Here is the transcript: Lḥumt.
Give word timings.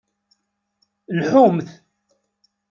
Lḥumt. 1.19 1.69